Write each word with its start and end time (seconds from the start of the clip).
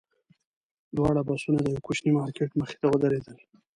دواړه 0.97 1.21
بسونه 1.29 1.59
د 1.61 1.67
یوه 1.73 1.81
کوچني 1.87 2.11
مارکېټ 2.17 2.51
مخې 2.59 2.75
ته 2.81 2.85
ودرېدل. 2.89 3.37